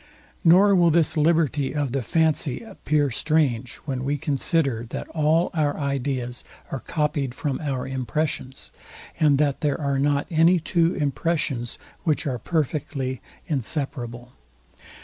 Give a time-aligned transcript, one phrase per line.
[0.43, 5.77] Nor will this liberty of the fancy appear strange, when we consider, that all our
[5.77, 8.71] ideas are copyed from our impressions,
[9.19, 14.33] and that there are not any two impressions which are perfectly inseparable.